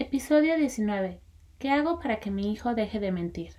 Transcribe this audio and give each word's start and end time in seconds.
Episodio 0.00 0.56
19. 0.56 1.20
¿Qué 1.58 1.70
hago 1.70 1.98
para 1.98 2.20
que 2.20 2.30
mi 2.30 2.52
hijo 2.52 2.76
deje 2.76 3.00
de 3.00 3.10
mentir? 3.10 3.54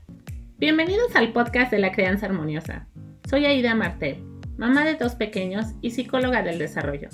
Bienvenidos 0.57 1.13
al 1.17 1.33
podcast 1.33 1.69
de 1.69 1.79
la 1.79 1.91
crianza 1.91 2.27
armoniosa. 2.27 2.87
Soy 3.29 3.45
Aida 3.45 3.75
Martel, 3.75 4.23
mamá 4.55 4.85
de 4.85 4.95
dos 4.95 5.15
pequeños 5.15 5.65
y 5.81 5.91
psicóloga 5.91 6.41
del 6.41 6.57
desarrollo. 6.57 7.09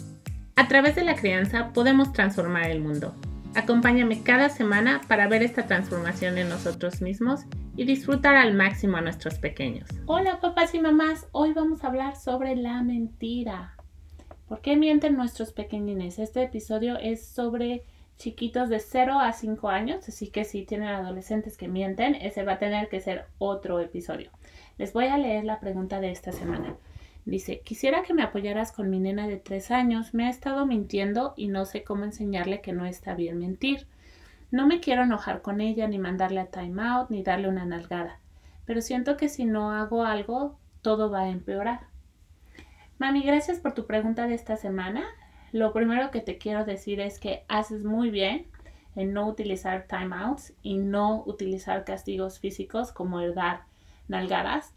A 0.56 0.68
través 0.68 0.94
de 0.94 1.04
la 1.04 1.16
crianza 1.16 1.74
podemos 1.74 2.14
transformar 2.14 2.70
el 2.70 2.82
mundo. 2.82 3.16
Acompáñame 3.56 4.22
cada 4.22 4.50
semana 4.50 5.02
para 5.08 5.28
ver 5.28 5.42
esta 5.42 5.66
transformación 5.66 6.38
en 6.38 6.48
nosotros 6.48 7.02
mismos 7.02 7.46
y 7.76 7.86
disfrutar 7.86 8.36
al 8.36 8.54
máximo 8.54 8.98
a 8.98 9.02
nuestros 9.02 9.40
pequeños. 9.40 9.90
Hola 10.06 10.40
papás 10.40 10.76
y 10.76 10.80
mamás, 10.80 11.26
hoy 11.32 11.52
vamos 11.54 11.84
a 11.84 11.88
hablar 11.88 12.16
sobre 12.16 12.56
la 12.56 12.84
mentira. 12.84 13.76
¿Por 14.48 14.62
qué 14.62 14.76
mienten 14.76 15.18
nuestros 15.18 15.52
pequeñines? 15.52 16.20
Este 16.20 16.44
episodio 16.44 17.00
es 17.00 17.28
sobre 17.28 17.82
chiquitos 18.18 18.70
de 18.70 18.80
0 18.80 19.20
a 19.20 19.34
5 19.34 19.70
años, 19.70 20.08
así 20.08 20.28
que 20.28 20.46
si 20.46 20.64
tienen 20.64 20.90
adolescentes 20.90 21.58
que 21.58 21.68
mienten, 21.68 22.16
ese 22.16 22.44
va 22.44 22.54
a 22.54 22.60
tener 22.60 22.90
que 22.90 23.02
ser 23.02 23.26
otro 23.38 23.80
episodio. 23.80 24.32
Les 24.78 24.94
voy 24.94 25.06
a 25.06 25.18
leer 25.18 25.44
la 25.44 25.60
pregunta 25.60 26.00
de 26.00 26.12
esta 26.12 26.32
semana. 26.32 26.76
Dice, 27.26 27.62
quisiera 27.62 28.04
que 28.04 28.14
me 28.14 28.24
apoyaras 28.24 28.72
con 28.72 28.90
mi 28.90 29.00
nena 29.00 29.28
de 29.28 29.38
3 29.38 29.72
años, 29.72 30.14
me 30.14 30.28
ha 30.28 30.30
estado 30.30 30.66
mintiendo 30.66 31.34
y 31.36 31.48
no 31.48 31.66
sé 31.66 31.84
cómo 31.84 32.04
enseñarle 32.04 32.62
que 32.62 32.74
no 32.74 32.86
está 32.86 33.16
bien 33.16 33.40
mentir. 33.40 33.88
No 34.52 34.68
me 34.68 34.80
quiero 34.80 35.04
enojar 35.04 35.42
con 35.42 35.60
ella, 35.60 35.88
ni 35.88 35.98
mandarle 35.98 36.40
a 36.40 36.48
time 36.48 36.82
out, 36.82 37.10
ni 37.10 37.24
darle 37.24 37.50
una 37.50 37.66
nalgada, 37.66 38.20
pero 38.66 38.82
siento 38.82 39.18
que 39.18 39.28
si 39.28 39.46
no 39.46 39.72
hago 39.72 40.06
algo, 40.06 40.58
todo 40.82 41.10
va 41.10 41.22
a 41.22 41.30
empeorar. 41.30 41.88
Mami, 43.00 43.24
gracias 43.24 43.60
por 43.60 43.74
tu 43.74 43.86
pregunta 43.88 44.28
de 44.28 44.36
esta 44.36 44.56
semana 44.56 45.04
lo 45.56 45.72
primero 45.72 46.12
que 46.12 46.20
te 46.20 46.38
quiero 46.38 46.66
decir 46.66 47.00
es 47.00 47.18
que 47.18 47.46
haces 47.48 47.86
muy 47.86 48.10
bien 48.10 48.46
en 48.98 49.14
no 49.14 49.26
utilizar 49.26 49.86
timeouts 49.88 50.52
y 50.62 50.76
no 50.76 51.24
utilizar 51.26 51.86
castigos 51.86 52.40
físicos 52.40 52.92
como 52.92 53.22
el 53.22 53.36
dar 53.36 53.62
nalgadas. 54.10 54.74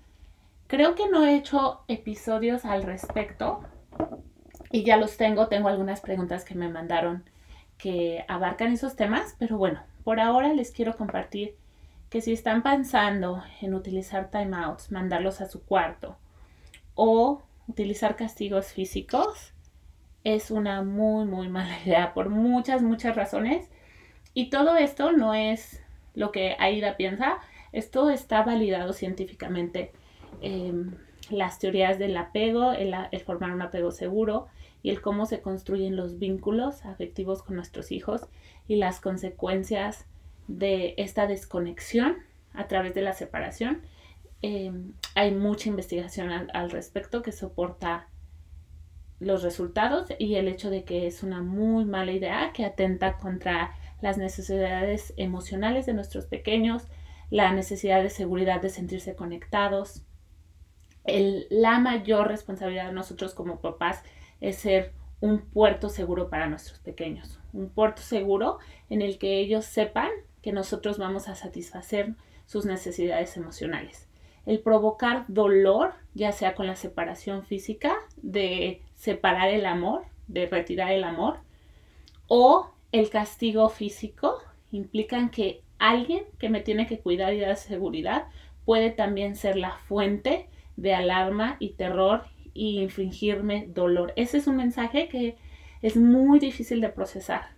Creo 0.69 0.95
que 0.95 1.09
no 1.09 1.25
he 1.25 1.35
hecho 1.35 1.81
episodios 1.89 2.65
al 2.65 2.85
respecto 2.85 3.65
y 4.71 4.85
ya 4.85 4.99
los 4.99 5.17
tengo. 5.17 5.49
Tengo 5.49 5.67
algunas 5.67 6.01
preguntas 6.01 6.45
que 6.45 6.55
me 6.55 6.69
mandaron 6.69 7.25
que 7.77 8.25
abarcan 8.29 8.71
esos 8.71 8.95
temas, 8.95 9.35
pero 9.37 9.59
bueno, 9.59 9.83
por 10.05 10.21
ahora 10.21 10.55
les 10.55 10.71
quiero 10.71 10.97
compartir 10.97 11.57
que 12.09 12.21
si 12.21 12.33
están 12.33 12.63
pensando 12.63 13.43
en 13.61 13.75
utilizar 13.75 14.31
timeouts, 14.31 14.93
mandarlos 14.93 15.41
a 15.41 15.49
su 15.49 15.61
cuarto 15.65 16.17
o 16.95 17.43
utilizar 17.67 18.15
castigos 18.15 18.69
físicos, 18.69 19.55
es 20.25 20.51
una 20.51 20.83
muy, 20.83 21.27
muy 21.27 21.49
mala 21.51 21.81
idea 21.85 22.15
por 22.15 22.29
muchas, 22.29 22.83
muchas 22.83 23.17
razones. 23.17 23.69
Y 24.35 24.51
todo 24.51 24.77
esto 24.77 25.13
no 25.13 25.35
es 25.35 25.83
lo 26.15 26.33
que 26.33 26.57
Aida 26.59 26.97
piensa, 26.97 27.39
esto 27.73 28.11
está 28.11 28.43
validado 28.43 28.93
científicamente. 28.93 29.93
Em, 30.41 30.95
las 31.31 31.59
teorías 31.59 31.99
del 31.99 32.17
apego, 32.17 32.73
el, 32.73 32.95
formar 33.25 33.53
un 33.53 33.63
apego 33.63 33.91
seguro 33.91 34.47
y 34.83 34.91
el 34.91 35.01
cómo 35.01 35.27
se 35.27 35.41
construyen 35.41 35.97
los 35.97 36.19
vínculos 36.19 36.85
afectivos 36.85 37.43
con 37.43 37.57
nuestros 37.57 37.93
hijos 37.93 38.29
y 38.67 38.77
las 38.77 39.01
consecuencias 39.01 40.07
de 40.47 40.95
esta 40.97 41.27
desconexión 41.27 42.17
a 42.55 42.67
través 42.67 42.95
de 42.95 43.03
la 43.03 43.13
separación. 43.13 43.83
Em, 44.41 44.93
hay 45.15 45.33
mucha 45.33 45.69
investigación 45.69 46.31
al 46.31 46.71
respecto 46.71 47.23
que 47.23 47.33
soporta 47.33 48.09
los 49.21 49.43
resultados 49.43 50.09
y 50.19 50.37
el 50.37 50.49
hecho 50.49 50.71
de 50.71 50.85
que 50.85 51.07
es 51.07 51.23
una 51.23 51.43
muy 51.43 51.85
mala 51.85 52.13
idea 52.13 52.53
que 52.53 52.65
atenta 52.65 53.19
contra 53.19 53.73
las 54.01 54.17
necesidades 54.17 55.13
emocionales 55.17 55.87
de 55.87 55.95
nuestros 55.95 56.27
pequeños, 56.27 56.85
la 57.31 57.53
necesidad 57.53 58.03
de 58.03 58.11
seguridad 58.11 58.61
de 58.61 58.71
sentirse 58.71 59.17
conectados. 59.17 60.05
la 61.05 61.79
mayor 61.79 62.29
responsabilidad 62.29 62.89
de 62.89 62.93
nosotros 62.93 63.35
como 63.35 63.61
papás 63.61 64.03
es 64.41 64.57
ser 64.57 64.93
un 65.21 65.41
puerto 65.41 65.89
seguro 65.89 66.29
para 66.29 66.47
nuestros 66.47 66.79
pequeños, 66.81 67.41
un 67.53 67.71
puerto 67.71 68.03
seguro 68.03 68.59
en 68.91 69.03
el 69.03 69.19
que 69.19 69.41
ellos 69.41 69.65
sepan 69.65 70.11
que 70.43 70.53
nosotros 70.53 70.99
vamos 70.99 71.29
a 71.29 71.35
satisfacer 71.35 72.15
sus 72.47 72.67
necesidades 72.67 73.37
emocionales 73.37 74.09
el 74.47 74.61
provocar 74.61 75.25
dolor, 75.29 75.95
ya 76.15 76.33
sea 76.33 76.55
con 76.55 76.67
la 76.67 76.77
separación 76.77 77.45
física, 77.45 77.95
de 78.17 78.83
separar 78.95 79.51
el 79.51 79.67
amor, 79.67 80.05
de 80.27 80.47
retirar 80.47 80.93
el 80.93 81.05
amor, 81.05 81.39
o 82.27 82.71
el 82.93 83.11
castigo 83.11 83.69
físico, 83.69 84.39
implican 84.71 85.31
que 85.31 85.63
alguien 85.79 86.25
que 86.39 86.49
me 86.49 86.61
tiene 86.61 86.87
que 86.87 86.99
cuidar 86.99 87.33
y 87.33 87.41
dar 87.41 87.57
seguridad 87.57 88.27
puede 88.65 88.91
también 88.91 89.37
ser 89.37 89.57
la 89.57 89.73
fuente 89.73 90.49
de 90.77 90.95
alarma 90.95 91.57
y 91.59 91.71
terror 91.71 92.25
y 92.55 92.81
infringirme 92.81 93.67
dolor. 93.69 94.13
Ese 94.17 94.39
es 94.39 94.47
un 94.47 94.57
mensaje 94.57 95.09
que 95.09 95.37
es 95.83 95.97
muy 95.97 96.39
difícil 96.39 96.81
de 96.81 96.89
procesar. 96.89 97.51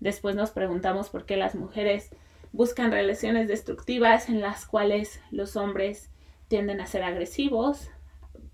Después 0.00 0.36
nos 0.36 0.50
preguntamos 0.50 1.10
por 1.10 1.26
qué 1.26 1.36
las 1.36 1.54
mujeres 1.54 2.10
buscan 2.52 2.92
relaciones 2.92 3.48
destructivas 3.48 4.28
en 4.28 4.40
las 4.40 4.66
cuales 4.66 5.20
los 5.30 5.56
hombres 5.56 6.10
tienden 6.48 6.80
a 6.80 6.86
ser 6.86 7.02
agresivos 7.02 7.90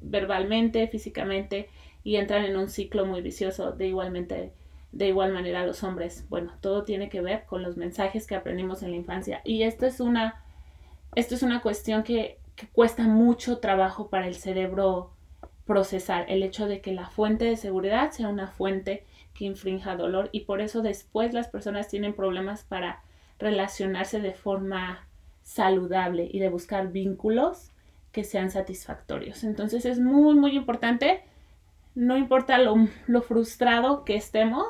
verbalmente, 0.00 0.88
físicamente 0.88 1.68
y 2.02 2.16
entran 2.16 2.44
en 2.44 2.56
un 2.56 2.68
ciclo 2.68 3.06
muy 3.06 3.22
vicioso 3.22 3.72
de 3.72 3.88
igualmente 3.88 4.52
de 4.92 5.08
igual 5.08 5.32
manera 5.32 5.66
los 5.66 5.82
hombres. 5.82 6.24
Bueno, 6.28 6.52
todo 6.60 6.84
tiene 6.84 7.08
que 7.08 7.20
ver 7.20 7.46
con 7.46 7.62
los 7.62 7.76
mensajes 7.76 8.28
que 8.28 8.36
aprendimos 8.36 8.82
en 8.82 8.90
la 8.90 8.96
infancia 8.96 9.40
y 9.44 9.62
esto 9.64 9.86
es 9.86 10.00
una 10.00 10.42
esto 11.16 11.34
es 11.34 11.42
una 11.42 11.62
cuestión 11.62 12.02
que, 12.02 12.38
que 12.56 12.66
cuesta 12.68 13.04
mucho 13.04 13.58
trabajo 13.58 14.08
para 14.08 14.26
el 14.26 14.34
cerebro 14.34 15.12
procesar 15.64 16.26
el 16.28 16.42
hecho 16.42 16.66
de 16.66 16.80
que 16.80 16.92
la 16.92 17.08
fuente 17.08 17.44
de 17.44 17.56
seguridad 17.56 18.10
sea 18.10 18.28
una 18.28 18.48
fuente 18.48 19.04
que 19.32 19.44
infrinja 19.44 19.96
dolor 19.96 20.28
y 20.32 20.40
por 20.40 20.60
eso 20.60 20.82
después 20.82 21.32
las 21.32 21.48
personas 21.48 21.88
tienen 21.88 22.14
problemas 22.14 22.64
para 22.64 23.02
relacionarse 23.44 24.20
de 24.20 24.32
forma 24.32 25.06
saludable 25.42 26.28
y 26.32 26.38
de 26.38 26.48
buscar 26.48 26.90
vínculos 26.90 27.70
que 28.10 28.24
sean 28.24 28.50
satisfactorios. 28.50 29.44
Entonces 29.44 29.84
es 29.84 30.00
muy, 30.00 30.34
muy 30.34 30.56
importante, 30.56 31.22
no 31.94 32.16
importa 32.16 32.58
lo, 32.58 32.76
frustrado 33.22 34.04
que 34.04 34.16
estemos, 34.16 34.66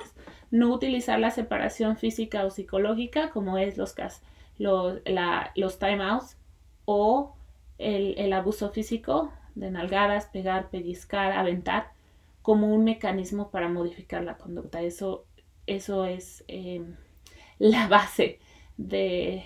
no 0.50 0.72
utilizar 0.72 1.20
la 1.20 1.30
separación 1.30 1.96
física 1.96 2.44
o 2.44 2.50
psicológica 2.50 3.30
como 3.30 3.58
es 3.58 3.78
los, 3.78 3.94
los, 4.58 5.00
la, 5.04 5.52
los 5.54 5.78
timeouts 5.78 6.36
o 6.84 7.34
el, 7.78 8.14
el, 8.18 8.32
abuso 8.32 8.70
físico 8.70 9.32
de 9.54 9.70
nalgadas, 9.70 10.26
pegar, 10.26 10.68
pellizcar, 10.70 11.32
aventar 11.32 11.92
como 12.42 12.74
un 12.74 12.84
mecanismo 12.84 13.50
para 13.50 13.68
modificar 13.68 14.22
la 14.24 14.36
conducta. 14.36 14.82
Eso, 14.82 15.24
eso 15.66 16.04
es 16.04 16.44
eh, 16.48 16.82
la 17.58 17.86
base 17.86 18.40
de, 18.76 19.44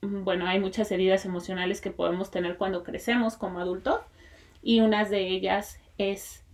bueno, 0.00 0.46
hay 0.46 0.60
muchas 0.60 0.90
heridas 0.92 1.24
emocionales 1.24 1.80
que 1.80 1.90
podemos 1.90 2.30
tener 2.30 2.56
cuando 2.56 2.84
crecemos 2.84 3.36
como 3.36 3.60
adultos 3.60 4.00
y 4.62 4.80
una 4.80 5.04
de 5.04 5.28
ellas 5.28 5.80
es, 5.98 6.44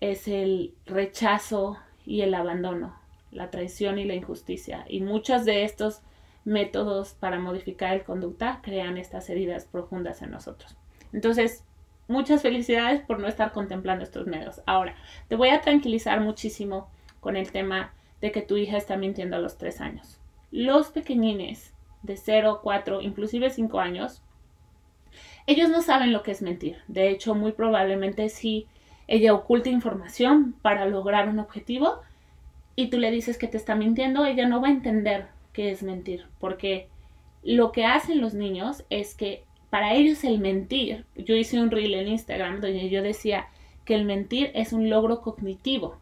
es 0.00 0.28
el 0.28 0.74
rechazo 0.86 1.78
y 2.06 2.22
el 2.22 2.34
abandono, 2.34 2.96
la 3.30 3.50
traición 3.50 3.98
y 3.98 4.04
la 4.04 4.14
injusticia. 4.14 4.84
Y 4.88 5.00
muchos 5.00 5.44
de 5.44 5.64
estos 5.64 6.02
métodos 6.44 7.14
para 7.14 7.38
modificar 7.38 7.94
el 7.94 8.04
conducta 8.04 8.60
crean 8.62 8.98
estas 8.98 9.28
heridas 9.30 9.64
profundas 9.64 10.22
en 10.22 10.30
nosotros. 10.30 10.76
Entonces, 11.12 11.64
muchas 12.08 12.42
felicidades 12.42 13.00
por 13.00 13.18
no 13.18 13.28
estar 13.28 13.52
contemplando 13.52 14.04
estos 14.04 14.26
medios. 14.26 14.60
Ahora, 14.66 14.94
te 15.28 15.36
voy 15.36 15.48
a 15.48 15.60
tranquilizar 15.60 16.20
muchísimo 16.20 16.88
con 17.20 17.36
el 17.36 17.50
tema 17.50 17.94
de 18.20 18.32
que 18.32 18.42
tu 18.42 18.56
hija 18.56 18.76
está 18.76 18.96
mintiendo 18.96 19.36
a 19.36 19.40
los 19.40 19.56
tres 19.56 19.80
años. 19.80 20.20
Los 20.54 20.90
pequeñines 20.90 21.74
de 22.04 22.16
0, 22.16 22.60
4, 22.62 23.00
inclusive 23.00 23.50
5 23.50 23.80
años, 23.80 24.22
ellos 25.48 25.68
no 25.68 25.82
saben 25.82 26.12
lo 26.12 26.22
que 26.22 26.30
es 26.30 26.42
mentir. 26.42 26.76
De 26.86 27.10
hecho, 27.10 27.34
muy 27.34 27.50
probablemente 27.50 28.28
si 28.28 28.68
ella 29.08 29.34
oculta 29.34 29.68
información 29.68 30.54
para 30.62 30.86
lograr 30.86 31.28
un 31.28 31.40
objetivo 31.40 32.02
y 32.76 32.86
tú 32.86 32.98
le 32.98 33.10
dices 33.10 33.36
que 33.36 33.48
te 33.48 33.56
está 33.56 33.74
mintiendo, 33.74 34.24
ella 34.24 34.46
no 34.46 34.60
va 34.60 34.68
a 34.68 34.70
entender 34.70 35.26
qué 35.52 35.72
es 35.72 35.82
mentir, 35.82 36.24
porque 36.38 36.86
lo 37.42 37.72
que 37.72 37.84
hacen 37.84 38.20
los 38.20 38.34
niños 38.34 38.84
es 38.90 39.16
que 39.16 39.42
para 39.70 39.94
ellos 39.94 40.22
el 40.22 40.38
mentir, 40.38 41.04
yo 41.16 41.34
hice 41.34 41.60
un 41.60 41.72
reel 41.72 41.94
en 41.94 42.06
Instagram 42.06 42.60
donde 42.60 42.90
yo 42.90 43.02
decía 43.02 43.48
que 43.84 43.96
el 43.96 44.04
mentir 44.04 44.52
es 44.54 44.72
un 44.72 44.88
logro 44.88 45.20
cognitivo 45.20 45.96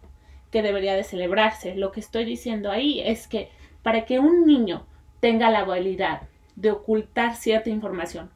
que 0.51 0.61
debería 0.61 0.95
de 0.95 1.05
celebrarse. 1.05 1.75
Lo 1.75 1.91
que 1.91 2.01
estoy 2.01 2.27
diciendo 2.27 2.71
ahí 2.71 3.01
es 3.01 3.27
que 3.27 3.49
para 3.83 4.05
que 4.05 4.19
un 4.19 4.47
niño 4.47 4.87
tenga 5.21 5.51
la 5.51 5.61
habilidad 5.61 6.23
de 6.57 6.71
ocultar 6.71 7.37
cierta 7.37 7.71
información 7.71 8.31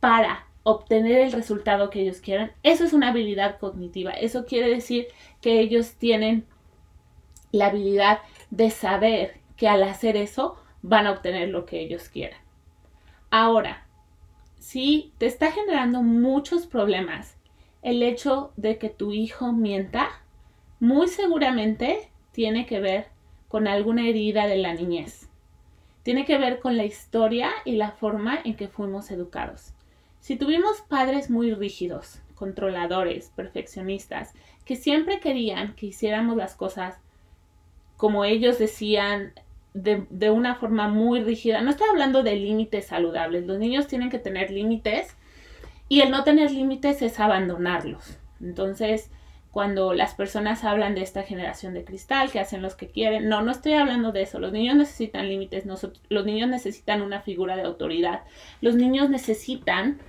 para 0.00 0.46
obtener 0.62 1.20
el 1.20 1.32
resultado 1.32 1.90
que 1.90 2.02
ellos 2.02 2.20
quieran, 2.20 2.52
eso 2.62 2.84
es 2.84 2.92
una 2.92 3.08
habilidad 3.08 3.58
cognitiva. 3.58 4.12
Eso 4.12 4.44
quiere 4.44 4.68
decir 4.68 5.08
que 5.40 5.60
ellos 5.60 5.94
tienen 5.94 6.46
la 7.50 7.66
habilidad 7.66 8.20
de 8.50 8.70
saber 8.70 9.40
que 9.56 9.68
al 9.68 9.82
hacer 9.82 10.16
eso 10.16 10.56
van 10.82 11.06
a 11.06 11.12
obtener 11.12 11.48
lo 11.48 11.66
que 11.66 11.80
ellos 11.80 12.08
quieran. 12.08 12.40
Ahora, 13.30 13.86
si 14.58 15.12
te 15.18 15.26
está 15.26 15.50
generando 15.50 16.02
muchos 16.02 16.66
problemas 16.66 17.36
el 17.82 18.02
hecho 18.02 18.52
de 18.56 18.78
que 18.78 18.88
tu 18.88 19.12
hijo 19.12 19.52
mienta, 19.52 20.08
muy 20.80 21.08
seguramente 21.08 22.10
tiene 22.32 22.66
que 22.66 22.80
ver 22.80 23.08
con 23.52 23.68
alguna 23.68 24.08
herida 24.08 24.46
de 24.46 24.56
la 24.56 24.72
niñez. 24.72 25.28
Tiene 26.04 26.24
que 26.24 26.38
ver 26.38 26.58
con 26.58 26.78
la 26.78 26.86
historia 26.86 27.50
y 27.66 27.72
la 27.72 27.90
forma 27.90 28.38
en 28.42 28.56
que 28.56 28.66
fuimos 28.66 29.10
educados. 29.10 29.74
Si 30.20 30.36
tuvimos 30.36 30.80
padres 30.80 31.28
muy 31.28 31.52
rígidos, 31.52 32.22
controladores, 32.34 33.30
perfeccionistas, 33.36 34.32
que 34.64 34.74
siempre 34.74 35.20
querían 35.20 35.74
que 35.74 35.84
hiciéramos 35.84 36.38
las 36.38 36.54
cosas 36.54 36.96
como 37.98 38.24
ellos 38.24 38.58
decían, 38.58 39.34
de, 39.74 40.30
una 40.30 40.54
forma 40.54 40.88
muy 40.88 41.22
rígida. 41.22 41.60
No 41.60 41.72
estoy 41.72 41.88
hablando 41.90 42.22
de 42.22 42.36
límites 42.36 42.86
saludables. 42.86 43.46
Los 43.46 43.58
niños 43.58 43.86
tienen 43.86 44.08
que 44.08 44.18
tener 44.18 44.50
límites 44.50 45.14
y 45.90 46.00
el 46.00 46.10
no 46.10 46.24
tener 46.24 46.50
límites 46.50 47.02
es 47.02 47.20
abandonarlos. 47.20 48.16
Entonces, 48.40 49.10
cuando 49.52 49.92
las 49.92 50.14
personas 50.14 50.64
hablan 50.64 50.94
de 50.94 51.02
esta 51.02 51.22
generación 51.22 51.74
de 51.74 51.84
cristal, 51.84 52.32
que 52.32 52.40
hacen 52.40 52.62
los 52.62 52.74
que 52.74 52.88
quieren, 52.88 53.28
no, 53.28 53.42
no 53.42 53.52
estoy 53.52 53.74
hablando 53.74 54.10
de 54.10 54.22
eso. 54.22 54.40
Los 54.40 54.52
niños 54.52 54.76
necesitan 54.76 55.28
límites, 55.28 55.64
los 55.66 56.24
niños 56.24 56.48
necesitan 56.48 57.02
una 57.02 57.20
figura 57.20 57.54
de 57.54 57.62
autoridad. 57.62 58.22
Los 58.62 58.74
niños 58.74 59.10
necesitan 59.10 60.00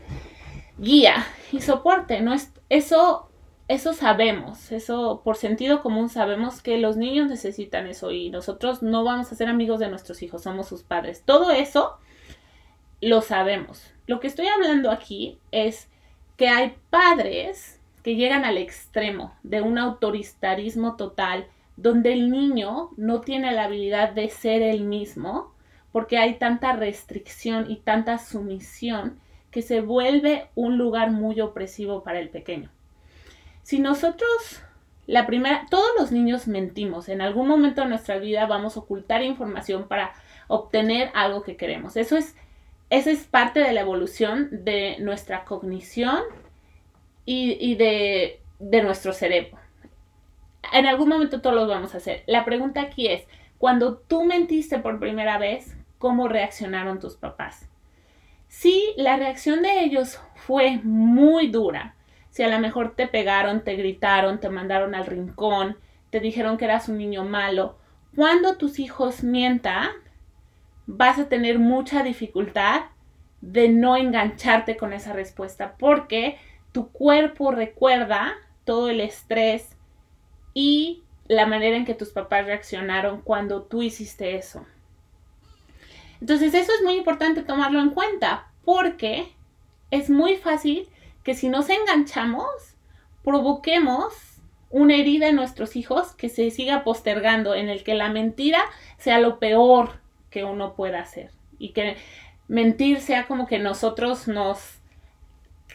guía 0.78 1.26
y 1.52 1.60
soporte. 1.60 2.22
No 2.22 2.34
es, 2.34 2.54
eso 2.70 3.30
eso 3.68 3.94
sabemos, 3.94 4.72
eso 4.72 5.22
por 5.24 5.38
sentido 5.38 5.82
común 5.82 6.10
sabemos 6.10 6.62
que 6.62 6.78
los 6.78 6.98
niños 6.98 7.28
necesitan 7.30 7.88
eso 7.88 8.12
y 8.12 8.30
nosotros 8.30 8.84
no 8.84 9.04
vamos 9.04 9.32
a 9.32 9.36
ser 9.36 9.48
amigos 9.48 9.80
de 9.80 9.90
nuestros 9.90 10.22
hijos, 10.22 10.44
somos 10.44 10.68
sus 10.68 10.84
padres. 10.84 11.24
Todo 11.26 11.52
eso 11.52 11.98
lo 13.00 13.22
sabemos. 13.22 13.92
Lo 14.06 14.20
que 14.20 14.28
estoy 14.28 14.48
hablando 14.48 14.92
aquí 14.92 15.40
es 15.52 15.90
que 16.38 16.50
hay 16.50 16.76
padres 16.90 17.80
que 18.04 18.16
llegan 18.16 18.44
al 18.46 18.58
extremo 18.58 19.34
de 19.44 19.62
un 19.62 19.78
autoritarismo 19.78 20.96
total, 20.96 21.48
donde 21.78 22.14
el 22.14 22.30
niño 22.30 22.90
no 22.98 23.22
tiene 23.22 23.52
la 23.54 23.64
habilidad 23.64 24.12
de 24.12 24.30
ser 24.30 24.62
el 24.62 24.84
mismo, 24.84 25.54
porque 25.92 26.18
hay 26.18 26.36
tanta 26.36 26.74
restricción 26.74 27.72
y 27.72 27.78
tanta 27.78 28.18
sumisión 28.18 29.20
que 29.52 29.62
se 29.62 29.82
vuelve 29.82 30.50
un 30.56 30.78
lugar 30.78 31.12
muy 31.12 31.40
opresivo 31.40 32.04
para 32.04 32.20
el 32.20 32.30
pequeño. 32.30 32.70
Si 33.62 33.80
nosotros, 33.80 34.62
la 35.08 35.26
primera, 35.26 35.66
todos 35.70 35.90
los 35.98 36.12
niños 36.12 36.48
mentimos, 36.48 37.08
en 37.08 37.22
algún 37.22 37.48
momento 37.48 37.82
de 37.82 37.88
nuestra 37.88 38.18
vida 38.18 38.46
vamos 38.48 38.76
a 38.76 38.82
ocultar 38.82 39.24
información 39.24 39.88
para 39.88 40.14
obtener 40.48 41.10
algo 41.14 41.44
que 41.44 41.56
queremos. 41.56 41.96
Eso 41.96 42.18
es, 42.18 42.36
eso 42.90 43.10
es 43.10 43.24
parte 43.24 43.62
de 43.62 43.72
la 43.72 43.82
evolución 43.82 44.50
de 44.52 44.98
nuestra 45.00 45.46
cognición 45.46 46.24
y, 47.26 47.76
de, 47.76 48.42
de 48.60 48.82
nuestro 48.84 49.14
cerebro. 49.14 49.58
En 50.72 50.86
algún 50.86 51.10
momento 51.10 51.42
todos 51.42 51.56
los 51.56 51.68
vamos 51.68 51.94
a 51.94 51.98
hacer. 51.98 52.24
La 52.28 52.46
pregunta 52.46 52.82
aquí 52.82 53.08
es, 53.08 53.26
cuando 53.58 53.98
tú 53.98 54.24
mentiste 54.26 54.80
por 54.80 55.00
primera 55.00 55.38
vez, 55.38 55.78
¿cómo 55.98 56.28
reaccionaron 56.28 57.00
tus 57.00 57.16
papás? 57.16 57.70
Si 58.48 58.94
la 58.98 59.18
reacción 59.18 59.62
de 59.62 59.84
ellos 59.84 60.22
fue 60.36 60.80
muy 60.84 61.48
dura, 61.48 61.96
si 62.30 62.44
a 62.44 62.50
lo 62.50 62.60
mejor 62.60 62.96
te 62.96 63.08
pegaron, 63.08 63.64
te 63.64 63.76
gritaron, 63.76 64.40
te 64.40 64.50
mandaron 64.50 64.96
al 64.96 65.06
rincón, 65.06 65.78
te 66.10 66.20
dijeron 66.20 66.58
que 66.58 66.66
eras 66.66 66.90
un 66.90 66.98
niño 66.98 67.24
malo, 67.24 67.78
cuando 68.16 68.58
tus 68.58 68.80
hijos 68.80 69.24
mientan, 69.24 69.90
vas 70.86 71.18
a 71.20 71.30
tener 71.30 71.60
mucha 71.60 72.04
dificultad 72.04 72.82
de 73.42 73.70
no 73.70 73.98
engancharte 73.98 74.78
con 74.78 74.94
esa 74.94 75.14
respuesta 75.14 75.76
porque 75.78 76.38
tu 76.74 76.92
cuerpo 76.92 77.52
recuerda 77.52 78.34
todo 78.66 78.90
el 78.90 79.00
estrés 79.00 79.78
y 80.54 81.04
la 81.28 81.46
manera 81.46 81.78
en 81.78 81.86
que 81.86 81.94
tus 81.94 82.10
papás 82.10 82.46
reaccionaron 82.46 83.22
cuando 83.22 83.64
tú 83.64 83.82
hiciste 83.82 84.36
eso. 84.36 84.66
Entonces 86.20 86.54
eso 86.54 86.72
es 86.78 86.84
muy 86.84 86.96
importante 86.96 87.44
tomarlo 87.44 87.80
en 87.80 87.92
cuenta 87.92 88.52
porque 88.66 89.32
es 89.92 90.10
muy 90.10 90.36
fácil 90.36 90.90
que 91.24 91.36
si 91.36 91.50
nos 91.50 91.70
enganchamos, 91.70 92.46
provoquemos 93.24 94.14
una 94.70 94.96
herida 94.96 95.28
en 95.28 95.36
nuestros 95.36 95.76
hijos 95.76 96.14
que 96.16 96.30
se 96.30 96.50
siga 96.50 96.84
postergando, 96.84 97.54
en 97.54 97.70
el 97.70 97.84
que 97.84 97.94
la 97.94 98.10
mentira 98.10 98.60
sea 98.98 99.20
lo 99.20 99.38
peor 99.40 100.00
que 100.32 100.44
uno 100.44 100.74
pueda 100.74 101.00
hacer 101.00 101.32
y 101.60 101.70
que 101.74 101.96
mentir 102.48 103.00
sea 103.00 103.28
como 103.28 103.46
que 103.46 103.60
nosotros 103.60 104.28
nos 104.28 104.80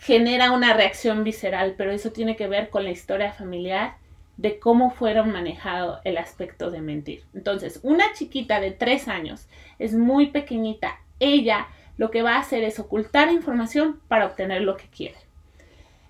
genera 0.01 0.53
una 0.53 0.73
reacción 0.73 1.25
visceral, 1.25 1.75
pero 1.77 1.91
eso 1.91 2.13
tiene 2.13 2.37
que 2.37 2.49
ver 2.49 2.71
con 2.71 2.85
la 2.85 2.91
historia 2.91 3.33
familiar 3.33 3.97
de 4.37 4.59
cómo 4.59 4.91
fueron 4.91 5.33
manejado 5.33 6.01
el 6.05 6.17
aspecto 6.17 6.71
de 6.71 6.81
mentir. 6.81 7.25
Entonces, 7.35 7.81
una 7.83 8.13
chiquita 8.15 8.61
de 8.61 8.71
tres 8.71 9.09
años 9.09 9.49
es 9.79 9.95
muy 9.95 10.29
pequeñita, 10.29 11.01
ella 11.19 11.67
lo 11.97 12.11
que 12.11 12.23
va 12.23 12.37
a 12.37 12.41
hacer 12.41 12.63
es 12.63 12.79
ocultar 12.79 13.33
información 13.33 14.01
para 14.07 14.27
obtener 14.27 14.63
lo 14.63 14.77
que 14.77 14.87
quiere. 14.87 15.17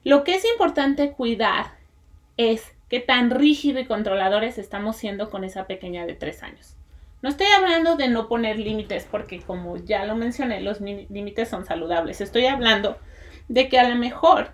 Lo 0.05 0.23
que 0.23 0.35
es 0.35 0.45
importante 0.45 1.13
cuidar 1.13 1.73
es 2.37 2.75
qué 2.89 3.01
tan 3.01 3.31
rígido 3.31 3.81
y 3.81 3.87
controladores 3.87 4.59
estamos 4.59 4.97
siendo 4.97 5.31
con 5.31 5.45
esa 5.45 5.67
pequeña 5.67 6.07
de 6.07 6.15
tres 6.15 6.43
años. 6.43 6.78
No 7.21 7.29
estoy 7.29 7.49
hablando 7.49 7.97
de 7.97 8.09
no 8.09 8.29
poner 8.29 8.59
límites 8.59 9.07
porque 9.11 9.41
como 9.41 9.77
ya 9.77 10.05
lo 10.05 10.15
mencioné, 10.15 10.61
los 10.61 10.81
límites 10.81 11.49
son 11.49 11.65
saludables. 11.65 12.21
Estoy 12.21 12.47
hablando 12.47 12.97
de 13.49 13.69
que 13.69 13.79
a 13.79 13.89
lo 13.89 13.97
mejor 13.97 14.53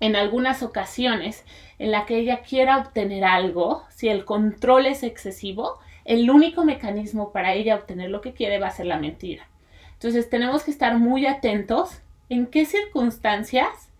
en 0.00 0.16
algunas 0.16 0.62
ocasiones 0.62 1.44
en 1.78 1.92
la 1.92 2.06
que 2.06 2.18
ella 2.18 2.42
quiera 2.42 2.78
obtener 2.78 3.24
algo, 3.24 3.84
si 3.90 4.08
el 4.08 4.24
control 4.24 4.86
es 4.86 5.02
excesivo, 5.02 5.78
el 6.04 6.28
único 6.30 6.64
mecanismo 6.64 7.32
para 7.32 7.52
ella 7.52 7.76
obtener 7.76 8.10
lo 8.10 8.20
que 8.20 8.32
quiere 8.32 8.58
va 8.58 8.68
a 8.68 8.72
ser 8.72 8.86
la 8.86 8.98
mentira. 8.98 9.46
Entonces 9.92 10.28
tenemos 10.28 10.64
que 10.64 10.70
estar 10.70 10.98
muy 10.98 11.26
atentos 11.26 12.00
en 12.30 12.46
qué 12.46 12.64
circunstancias 12.64 13.90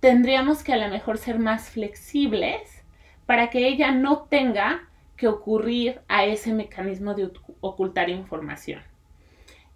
tendríamos 0.00 0.62
que 0.62 0.74
a 0.74 0.76
lo 0.76 0.88
mejor 0.88 1.18
ser 1.18 1.38
más 1.38 1.70
flexibles 1.70 2.84
para 3.26 3.50
que 3.50 3.66
ella 3.66 3.90
no 3.90 4.26
tenga 4.30 4.88
que 5.18 5.28
ocurrir 5.28 6.00
a 6.08 6.24
ese 6.24 6.54
mecanismo 6.54 7.12
de 7.12 7.30
ocultar 7.60 8.08
información. 8.08 8.80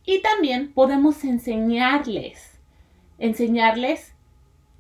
Y 0.05 0.23
también 0.23 0.73
podemos 0.73 1.25
enseñarles, 1.25 2.61
enseñarles 3.19 4.15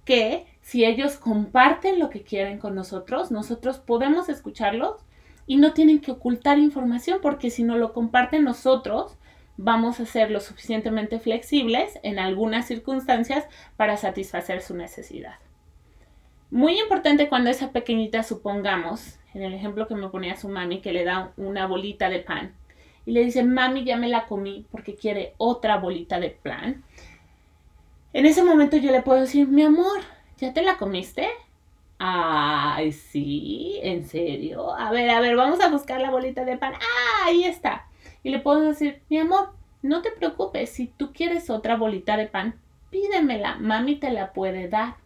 que 0.04 0.46
si 0.62 0.84
ellos 0.84 1.16
comparten 1.16 1.98
lo 1.98 2.10
que 2.10 2.22
quieren 2.22 2.58
con 2.58 2.74
nosotros, 2.74 3.30
nosotros 3.30 3.78
podemos 3.78 4.28
escucharlos 4.28 5.04
y 5.46 5.56
no 5.56 5.74
tienen 5.74 6.00
que 6.00 6.12
ocultar 6.12 6.58
información 6.58 7.18
porque 7.20 7.50
si 7.50 7.64
no 7.64 7.76
lo 7.76 7.92
comparten 7.92 8.44
nosotros, 8.44 9.16
vamos 9.56 9.98
a 9.98 10.06
ser 10.06 10.30
lo 10.30 10.40
suficientemente 10.40 11.18
flexibles 11.18 11.98
en 12.04 12.20
algunas 12.20 12.66
circunstancias 12.66 13.44
para 13.76 13.96
satisfacer 13.96 14.62
su 14.62 14.76
necesidad. 14.76 15.34
Muy 16.50 16.78
importante 16.78 17.28
cuando 17.28 17.50
esa 17.50 17.72
pequeñita, 17.72 18.22
supongamos, 18.22 19.18
en 19.34 19.42
el 19.42 19.54
ejemplo 19.54 19.86
que 19.86 19.94
me 19.94 20.08
ponía 20.08 20.36
su 20.36 20.48
mami, 20.48 20.80
que 20.80 20.92
le 20.92 21.04
da 21.04 21.32
una 21.36 21.66
bolita 21.66 22.08
de 22.08 22.20
pan 22.20 22.54
y 23.04 23.12
le 23.12 23.24
dice, 23.24 23.42
mami, 23.42 23.84
ya 23.84 23.96
me 23.96 24.08
la 24.08 24.26
comí 24.26 24.66
porque 24.70 24.94
quiere 24.94 25.34
otra 25.38 25.78
bolita 25.78 26.20
de 26.20 26.30
pan. 26.30 26.84
En 28.12 28.26
ese 28.26 28.44
momento 28.44 28.76
yo 28.76 28.92
le 28.92 29.02
puedo 29.02 29.20
decir, 29.20 29.48
mi 29.48 29.62
amor, 29.62 30.00
¿ya 30.38 30.52
te 30.52 30.62
la 30.62 30.76
comiste? 30.76 31.28
Ay, 31.98 32.92
sí, 32.92 33.78
en 33.82 34.04
serio. 34.06 34.74
A 34.74 34.90
ver, 34.90 35.10
a 35.10 35.20
ver, 35.20 35.36
vamos 35.36 35.60
a 35.60 35.68
buscar 35.68 36.00
la 36.00 36.10
bolita 36.10 36.44
de 36.44 36.58
pan. 36.58 36.74
Ah, 36.74 37.26
ahí 37.26 37.44
está. 37.44 37.86
Y 38.22 38.30
le 38.30 38.38
puedo 38.38 38.60
decir, 38.60 39.02
mi 39.08 39.18
amor, 39.18 39.52
no 39.82 40.02
te 40.02 40.10
preocupes, 40.12 40.70
si 40.70 40.86
tú 40.86 41.12
quieres 41.12 41.50
otra 41.50 41.76
bolita 41.76 42.16
de 42.16 42.26
pan, 42.26 42.60
pídemela, 42.90 43.56
mami 43.56 43.96
te 43.96 44.10
la 44.10 44.32
puede 44.32 44.68
dar. 44.68 44.96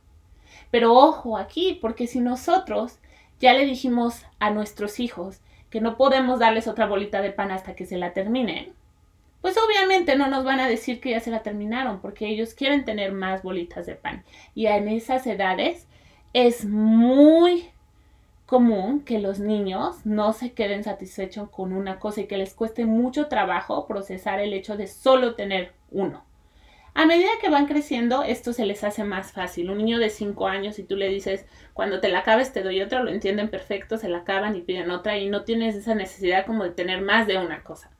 Pero 0.70 0.92
ojo 0.92 1.38
aquí, 1.38 1.78
porque 1.80 2.06
si 2.06 2.20
nosotros 2.20 2.98
ya 3.40 3.52
le 3.52 3.64
dijimos 3.64 4.24
a 4.38 4.50
nuestros 4.50 5.00
hijos 5.00 5.40
que 5.70 5.80
no 5.80 5.96
podemos 5.96 6.38
darles 6.38 6.68
otra 6.68 6.86
bolita 6.86 7.20
de 7.20 7.32
pan 7.32 7.50
hasta 7.50 7.74
que 7.74 7.86
se 7.86 7.98
la 7.98 8.12
terminen, 8.12 8.72
pues 9.40 9.56
obviamente 9.58 10.16
no 10.16 10.26
nos 10.28 10.44
van 10.44 10.60
a 10.60 10.68
decir 10.68 11.00
que 11.00 11.10
ya 11.10 11.20
se 11.20 11.30
la 11.30 11.42
terminaron, 11.42 12.00
porque 12.00 12.26
ellos 12.26 12.54
quieren 12.54 12.84
tener 12.84 13.12
más 13.12 13.42
bolitas 13.42 13.86
de 13.86 13.94
pan. 13.94 14.24
Y 14.54 14.66
en 14.66 14.88
esas 14.88 15.26
edades 15.26 15.86
es 16.32 16.64
muy 16.64 17.70
común 18.46 19.00
que 19.00 19.20
los 19.20 19.38
niños 19.38 20.04
no 20.04 20.32
se 20.32 20.52
queden 20.52 20.82
satisfechos 20.82 21.48
con 21.50 21.72
una 21.72 22.00
cosa 22.00 22.22
y 22.22 22.26
que 22.26 22.38
les 22.38 22.54
cueste 22.54 22.86
mucho 22.86 23.28
trabajo 23.28 23.86
procesar 23.86 24.40
el 24.40 24.52
hecho 24.52 24.76
de 24.76 24.88
solo 24.88 25.36
tener 25.36 25.72
uno. 25.90 26.25
A 26.98 27.04
medida 27.04 27.28
que 27.42 27.50
van 27.50 27.66
creciendo, 27.66 28.22
esto 28.22 28.54
se 28.54 28.64
les 28.64 28.82
hace 28.82 29.04
más 29.04 29.30
fácil. 29.30 29.68
Un 29.68 29.76
niño 29.76 29.98
de 29.98 30.08
5 30.08 30.48
años, 30.48 30.76
si 30.76 30.82
tú 30.82 30.96
le 30.96 31.10
dices, 31.10 31.44
cuando 31.74 32.00
te 32.00 32.08
la 32.08 32.20
acabes 32.20 32.54
te 32.54 32.62
doy 32.62 32.80
otra, 32.80 33.02
lo 33.02 33.10
entienden 33.10 33.50
perfecto, 33.50 33.98
se 33.98 34.08
la 34.08 34.20
acaban 34.20 34.56
y 34.56 34.62
piden 34.62 34.90
otra 34.90 35.18
y 35.18 35.28
no 35.28 35.44
tienes 35.44 35.74
esa 35.74 35.94
necesidad 35.94 36.46
como 36.46 36.64
de 36.64 36.70
tener 36.70 37.02
más 37.02 37.26
de 37.26 37.36
una 37.36 37.62
cosa. 37.62 37.90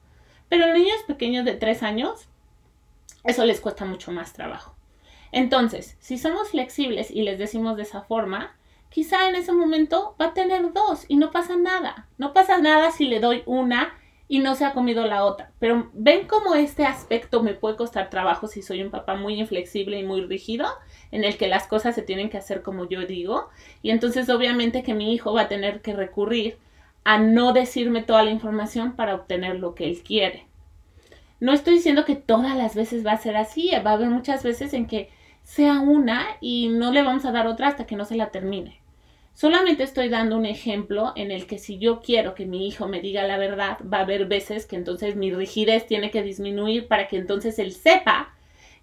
Pero 0.49 0.65
a 0.65 0.73
niños 0.73 0.97
pequeños 1.05 1.45
de 1.45 1.53
3 1.53 1.83
años, 1.83 2.27
eso 3.23 3.45
les 3.45 3.61
cuesta 3.61 3.85
mucho 3.85 4.11
más 4.11 4.33
trabajo. 4.33 4.75
Entonces, 5.31 5.95
si 5.99 6.17
somos 6.17 6.49
flexibles 6.49 7.11
y 7.11 7.21
les 7.21 7.37
decimos 7.37 7.77
de 7.77 7.83
esa 7.83 8.01
forma, 8.01 8.55
quizá 8.89 9.29
en 9.29 9.35
ese 9.35 9.51
momento 9.51 10.15
va 10.19 10.29
a 10.29 10.33
tener 10.33 10.73
dos 10.73 11.05
y 11.07 11.17
no 11.17 11.29
pasa 11.29 11.55
nada. 11.55 12.07
No 12.17 12.33
pasa 12.33 12.57
nada 12.57 12.89
si 12.89 13.05
le 13.05 13.19
doy 13.19 13.43
una 13.45 13.93
y 14.27 14.39
no 14.39 14.55
se 14.55 14.65
ha 14.65 14.73
comido 14.73 15.05
la 15.05 15.23
otra. 15.23 15.51
Pero 15.59 15.89
ven 15.93 16.27
cómo 16.27 16.55
este 16.55 16.85
aspecto 16.85 17.41
me 17.43 17.53
puede 17.53 17.77
costar 17.77 18.09
trabajo 18.09 18.47
si 18.47 18.61
soy 18.61 18.81
un 18.81 18.91
papá 18.91 19.15
muy 19.15 19.39
inflexible 19.39 19.99
y 19.99 20.03
muy 20.03 20.21
rígido, 20.21 20.67
en 21.11 21.23
el 21.23 21.37
que 21.37 21.47
las 21.47 21.67
cosas 21.67 21.95
se 21.95 22.01
tienen 22.01 22.29
que 22.29 22.37
hacer 22.37 22.61
como 22.61 22.87
yo 22.89 23.05
digo. 23.05 23.49
Y 23.81 23.91
entonces 23.91 24.29
obviamente 24.29 24.83
que 24.83 24.93
mi 24.93 25.13
hijo 25.13 25.33
va 25.33 25.43
a 25.43 25.47
tener 25.47 25.81
que 25.81 25.93
recurrir 25.93 26.57
a 27.03 27.17
no 27.19 27.53
decirme 27.53 28.03
toda 28.03 28.23
la 28.23 28.31
información 28.31 28.93
para 28.93 29.15
obtener 29.15 29.59
lo 29.59 29.75
que 29.75 29.85
él 29.85 30.03
quiere. 30.03 30.45
No 31.39 31.53
estoy 31.53 31.75
diciendo 31.75 32.03
que 32.03 32.15
todas 32.15 32.57
las 32.57 32.75
veces 32.75 33.05
va 33.05 33.13
a 33.13 33.17
ser 33.17 33.37
así, 33.37 33.71
va 33.85 33.91
a 33.91 33.93
haber 33.93 34.09
muchas 34.09 34.43
veces 34.43 34.73
en 34.73 34.87
que 34.87 35.09
sea 35.43 35.79
una 35.79 36.25
y 36.41 36.67
no 36.67 36.91
le 36.91 37.03
vamos 37.03 37.23
a 37.23 37.31
dar 37.31 37.47
otra 37.47 37.69
hasta 37.69 37.85
que 37.85 37.95
no 37.95 38.03
se 38.03 38.17
la 38.17 38.31
termine. 38.31 38.81
Solamente 39.37 39.83
estoy 39.83 40.09
dando 40.09 40.35
un 40.35 40.47
ejemplo 40.47 41.13
en 41.15 41.29
el 41.29 41.45
que 41.45 41.59
si 41.59 41.77
yo 41.77 42.01
quiero 42.01 42.33
que 42.33 42.47
mi 42.47 42.67
hijo 42.67 42.87
me 42.87 43.01
diga 43.01 43.21
la 43.21 43.37
verdad, 43.37 43.77
va 43.81 43.99
a 43.99 44.01
haber 44.01 44.25
veces 44.25 44.65
que 44.65 44.75
entonces 44.75 45.15
mi 45.15 45.31
rigidez 45.31 45.85
tiene 45.85 46.09
que 46.09 46.23
disminuir 46.23 46.87
para 46.87 47.07
que 47.07 47.17
entonces 47.17 47.59
él 47.59 47.71
sepa 47.71 48.33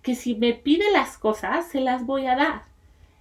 que 0.01 0.15
si 0.15 0.37
me 0.37 0.53
pide 0.53 0.93
las 0.93 1.19
cosas, 1.19 1.67
se 1.67 1.81
las 1.81 2.07
voy 2.07 2.27
a 2.27 2.37
dar. 2.37 2.63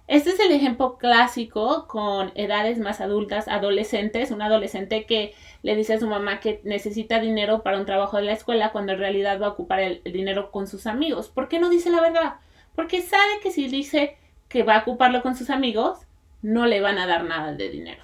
Este 0.06 0.30
es 0.30 0.38
el 0.38 0.52
ejemplo 0.52 0.96
clásico 0.96 1.88
con 1.88 2.30
edades 2.36 2.78
más 2.78 3.00
adultas, 3.00 3.48
adolescentes, 3.48 4.30
un 4.30 4.40
adolescente 4.40 5.04
que 5.04 5.34
le 5.64 5.74
dice 5.74 5.94
a 5.94 5.98
su 5.98 6.06
mamá 6.06 6.38
que 6.38 6.60
necesita 6.62 7.18
dinero 7.18 7.64
para 7.64 7.80
un 7.80 7.84
trabajo 7.84 8.16
de 8.16 8.22
la 8.22 8.32
escuela 8.34 8.70
cuando 8.70 8.92
en 8.92 9.00
realidad 9.00 9.40
va 9.42 9.46
a 9.46 9.50
ocupar 9.50 9.80
el, 9.80 10.02
dinero 10.04 10.52
con 10.52 10.68
sus 10.68 10.86
amigos. 10.86 11.30
¿Por 11.30 11.48
qué 11.48 11.58
no 11.58 11.68
dice 11.68 11.90
la 11.90 12.00
verdad? 12.00 12.34
Porque 12.76 13.02
sabe 13.02 13.40
que 13.42 13.50
si 13.50 13.66
dice 13.66 14.18
que 14.48 14.62
va 14.62 14.76
a 14.76 14.82
ocuparlo 14.82 15.20
con 15.20 15.34
sus 15.34 15.50
amigos, 15.50 15.98
no 16.44 16.66
le 16.66 16.82
van 16.82 16.98
a 16.98 17.06
dar 17.06 17.24
nada 17.24 17.54
de 17.54 17.70
dinero. 17.70 18.02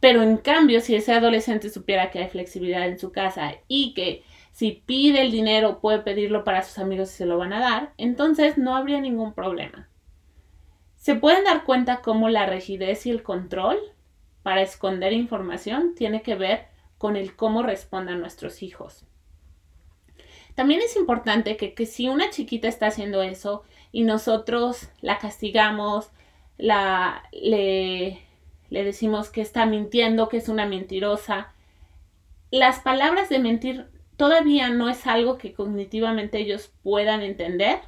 Pero 0.00 0.22
en 0.22 0.38
cambio, 0.38 0.80
si 0.80 0.96
ese 0.96 1.12
adolescente 1.12 1.70
supiera 1.70 2.10
que 2.10 2.18
hay 2.18 2.28
flexibilidad 2.28 2.88
en 2.88 2.98
su 2.98 3.12
casa 3.12 3.54
y 3.68 3.94
que 3.94 4.24
si 4.50 4.82
pide 4.84 5.22
el 5.22 5.30
dinero 5.30 5.78
puede 5.80 6.00
pedirlo 6.00 6.42
para 6.42 6.64
sus 6.64 6.78
amigos 6.78 7.12
y 7.12 7.16
se 7.18 7.26
lo 7.26 7.38
van 7.38 7.52
a 7.52 7.60
dar, 7.60 7.92
entonces 7.96 8.58
no 8.58 8.74
habría 8.74 9.00
ningún 9.00 9.34
problema. 9.34 9.88
Se 10.96 11.14
pueden 11.14 11.44
dar 11.44 11.64
cuenta 11.64 12.02
cómo 12.02 12.28
la 12.28 12.44
rigidez 12.44 13.06
y 13.06 13.10
el 13.10 13.22
control 13.22 13.78
para 14.42 14.62
esconder 14.62 15.12
información 15.12 15.94
tiene 15.94 16.22
que 16.22 16.34
ver 16.34 16.66
con 16.98 17.14
el 17.14 17.36
cómo 17.36 17.62
respondan 17.62 18.18
nuestros 18.18 18.64
hijos. 18.64 19.06
También 20.56 20.80
es 20.80 20.96
importante 20.96 21.56
que, 21.56 21.72
que 21.72 21.86
si 21.86 22.08
una 22.08 22.30
chiquita 22.30 22.66
está 22.66 22.88
haciendo 22.88 23.22
eso 23.22 23.62
y 23.92 24.02
nosotros 24.02 24.88
la 25.00 25.18
castigamos, 25.18 26.10
le, 26.58 28.20
le 28.70 28.84
decimos 28.84 29.30
que 29.30 29.40
está 29.40 29.66
mintiendo, 29.66 30.28
que 30.28 30.38
es 30.38 30.48
una 30.48 30.66
mentirosa. 30.66 31.54
Las 32.50 32.80
palabras 32.80 33.28
de 33.28 33.38
mentir 33.38 33.86
todavía 34.16 34.68
no 34.68 34.88
es 34.88 35.06
algo 35.06 35.38
que 35.38 35.54
cognitivamente 35.54 36.38
ellos 36.38 36.72
puedan 36.82 37.22
entender. 37.22 37.80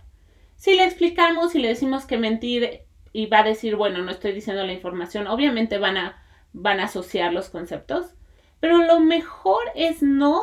Si 0.56 0.74
le 0.74 0.84
explicamos 0.84 1.54
y 1.54 1.58
le 1.58 1.68
decimos 1.68 2.06
que 2.06 2.18
mentir 2.18 2.82
y 3.12 3.26
va 3.26 3.40
a 3.40 3.44
decir, 3.44 3.76
bueno, 3.76 3.98
no 4.02 4.10
estoy 4.10 4.32
diciendo 4.32 4.64
la 4.64 4.72
información, 4.72 5.26
obviamente 5.26 5.78
van 5.78 5.96
a, 5.96 6.22
van 6.52 6.80
a 6.80 6.84
asociar 6.84 7.32
los 7.32 7.48
conceptos, 7.48 8.14
pero 8.60 8.78
lo 8.78 9.00
mejor 9.00 9.60
es 9.74 10.02
no 10.02 10.42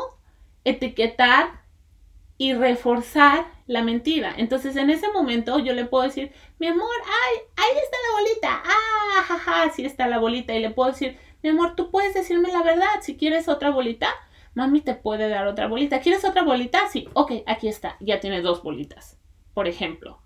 etiquetar 0.66 1.62
y 2.38 2.54
reforzar 2.54 3.46
la 3.68 3.84
mentira. 3.84 4.34
Entonces 4.38 4.76
en 4.76 4.90
ese 4.90 5.10
momento 5.12 5.60
yo 5.60 5.74
le 5.74 5.86
puedo 5.86 6.04
decir, 6.04 6.32
mi 6.60 6.68
amor, 6.68 6.90
ay, 7.06 7.38
ahí 7.56 7.78
está 7.78 7.98
la 8.04 8.20
bolita, 8.20 8.64
sí 9.74 9.86
está 9.86 10.08
la 10.08 10.20
bolita. 10.20 10.54
Y 10.54 10.60
le 10.60 10.72
puedo 10.72 10.92
decir, 10.92 11.18
mi 11.44 11.50
amor, 11.50 11.76
tú 11.76 11.92
puedes 11.92 12.14
decirme 12.14 12.52
la 12.52 12.64
verdad, 12.64 12.88
si 13.02 13.18
quieres 13.18 13.48
otra 13.48 13.70
bolita, 13.70 14.10
mami 14.54 14.82
te 14.82 14.96
puede 14.96 15.30
dar 15.30 15.48
otra 15.48 15.68
bolita. 15.68 16.00
¿Quieres 16.00 16.26
otra 16.26 16.44
bolita? 16.44 16.88
Sí, 16.90 17.08
ok, 17.14 17.44
aquí 17.46 17.68
está, 17.68 17.98
ya 18.00 18.20
tiene 18.20 18.42
dos 18.42 18.64
bolitas, 18.64 19.18
por 19.54 19.68
ejemplo. 19.68 20.20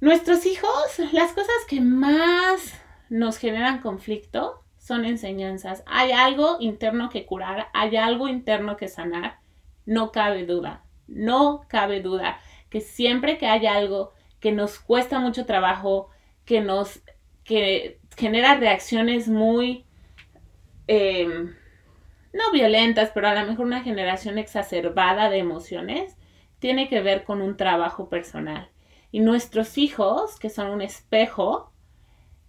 Nuestros 0.00 0.46
hijos, 0.46 0.98
las 1.12 1.32
cosas 1.32 1.54
que 1.68 1.80
más 1.80 2.74
nos 3.10 3.36
generan 3.36 3.80
conflicto 3.80 4.62
son 4.78 5.04
enseñanzas. 5.04 5.82
Hay 5.86 6.12
algo 6.12 6.56
interno 6.60 7.10
que 7.10 7.26
curar, 7.26 7.68
hay 7.74 7.96
algo 7.96 8.28
interno 8.28 8.76
que 8.76 8.88
sanar 8.88 9.40
no 9.84 10.12
cabe 10.12 10.46
duda, 10.46 10.84
no 11.06 11.66
cabe 11.68 12.00
duda 12.00 12.38
que 12.70 12.80
siempre 12.80 13.36
que 13.36 13.46
hay 13.46 13.66
algo 13.66 14.12
que 14.38 14.52
nos 14.52 14.78
cuesta 14.78 15.18
mucho 15.18 15.44
trabajo, 15.44 16.08
que 16.44 16.60
nos 16.60 17.00
que 17.50 17.98
genera 18.16 18.54
reacciones 18.54 19.26
muy 19.26 19.84
em, 20.86 21.52
no 22.32 22.52
violentas, 22.52 23.10
pero 23.12 23.26
a 23.26 23.34
lo 23.34 23.44
mejor 23.44 23.66
una 23.66 23.82
generación 23.82 24.38
exacerbada 24.38 25.28
de 25.30 25.38
emociones, 25.38 26.16
tiene 26.60 26.88
que 26.88 27.00
ver 27.00 27.24
con 27.24 27.42
un 27.42 27.56
trabajo 27.56 28.08
personal. 28.08 28.70
Y 29.10 29.18
nuestros 29.18 29.78
hijos, 29.78 30.38
que 30.38 30.48
son 30.48 30.68
un 30.70 30.80
espejo, 30.80 31.72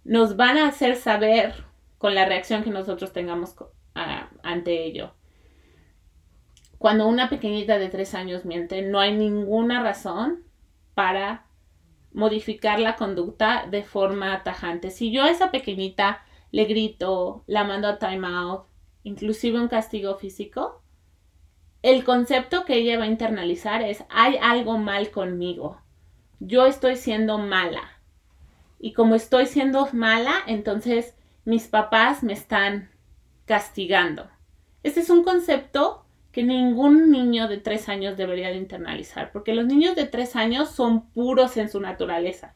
nos 0.04 0.36
van 0.36 0.56
a 0.56 0.68
hacer 0.68 0.94
saber 0.94 1.64
con 1.98 2.14
la 2.14 2.24
reacción 2.24 2.62
que 2.62 2.70
nosotros 2.70 3.12
tengamos 3.12 3.56
ante 3.94 4.84
ello. 4.84 5.16
Cuando 6.78 7.08
una 7.08 7.28
pequeñita 7.28 7.76
de 7.78 7.88
tres 7.88 8.14
años 8.14 8.44
miente, 8.44 8.82
no 8.82 9.00
hay 9.00 9.16
ninguna 9.16 9.82
razón 9.82 10.44
para 10.94 11.46
modificar 12.12 12.78
la 12.78 12.96
conducta 12.96 13.66
de 13.70 13.82
forma 13.82 14.42
tajante. 14.42 14.90
Si 14.90 15.10
yo 15.10 15.24
a 15.24 15.30
esa 15.30 15.50
pequeñita 15.50 16.24
le 16.50 16.64
grito, 16.64 17.44
la 17.46 17.64
mando 17.64 17.88
a 17.88 17.98
time 17.98 18.26
out, 18.26 18.66
inclusive 19.02 19.58
un 19.58 19.68
castigo 19.68 20.16
físico, 20.16 20.82
el 21.82 22.04
concepto 22.04 22.64
que 22.64 22.76
ella 22.76 22.98
va 22.98 23.04
a 23.04 23.08
internalizar 23.08 23.82
es 23.82 24.04
hay 24.08 24.36
algo 24.40 24.78
mal 24.78 25.10
conmigo. 25.10 25.80
Yo 26.38 26.66
estoy 26.66 26.96
siendo 26.96 27.38
mala. 27.38 28.00
Y 28.78 28.92
como 28.92 29.14
estoy 29.14 29.46
siendo 29.46 29.88
mala, 29.92 30.34
entonces 30.46 31.16
mis 31.44 31.66
papás 31.66 32.22
me 32.22 32.32
están 32.32 32.90
castigando. 33.46 34.28
Este 34.82 35.00
es 35.00 35.10
un 35.10 35.24
concepto 35.24 36.01
que 36.32 36.42
ningún 36.42 37.10
niño 37.10 37.46
de 37.46 37.58
tres 37.58 37.90
años 37.90 38.16
debería 38.16 38.48
de 38.48 38.56
internalizar, 38.56 39.30
porque 39.32 39.54
los 39.54 39.66
niños 39.66 39.94
de 39.94 40.06
tres 40.06 40.34
años 40.34 40.70
son 40.70 41.10
puros 41.10 41.58
en 41.58 41.68
su 41.68 41.78
naturaleza. 41.78 42.54